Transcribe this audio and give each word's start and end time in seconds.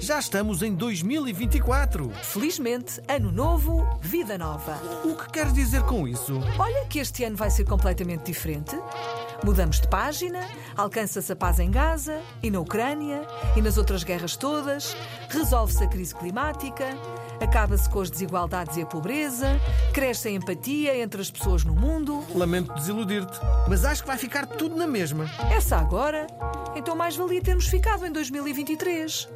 Já 0.00 0.18
estamos 0.18 0.62
em 0.62 0.74
2024. 0.74 2.10
Felizmente, 2.22 3.00
ano 3.08 3.30
novo, 3.30 3.86
vida 4.00 4.36
nova. 4.36 4.76
O 5.04 5.14
que 5.14 5.30
queres 5.30 5.52
dizer 5.52 5.82
com 5.82 6.08
isso? 6.08 6.40
Olha 6.58 6.84
que 6.86 6.98
este 6.98 7.24
ano 7.24 7.36
vai 7.36 7.50
ser 7.50 7.64
completamente 7.64 8.24
diferente. 8.24 8.76
Mudamos 9.44 9.80
de 9.80 9.88
página, 9.88 10.40
alcança-se 10.76 11.32
a 11.32 11.36
paz 11.36 11.58
em 11.58 11.70
Gaza 11.70 12.20
e 12.42 12.50
na 12.50 12.60
Ucrânia 12.60 13.26
e 13.56 13.62
nas 13.62 13.76
outras 13.76 14.04
guerras 14.04 14.36
todas, 14.36 14.96
resolve-se 15.28 15.82
a 15.82 15.88
crise 15.88 16.14
climática, 16.14 16.96
acaba-se 17.40 17.88
com 17.88 18.00
as 18.00 18.10
desigualdades 18.10 18.76
e 18.76 18.82
a 18.82 18.86
pobreza, 18.86 19.60
cresce 19.92 20.28
a 20.28 20.30
empatia 20.30 20.96
entre 20.96 21.20
as 21.20 21.30
pessoas 21.30 21.64
no 21.64 21.74
mundo. 21.74 22.24
Lamento 22.34 22.72
desiludir-te, 22.74 23.38
mas 23.68 23.84
acho 23.84 24.02
que 24.02 24.08
vai 24.08 24.18
ficar 24.18 24.46
tudo 24.46 24.76
na 24.76 24.86
mesma. 24.86 25.28
Essa 25.50 25.76
agora? 25.76 26.26
Então 26.76 26.94
mais 26.94 27.16
valia 27.16 27.42
termos 27.42 27.66
ficado 27.66 28.06
em 28.06 28.12
2023. 28.12 29.28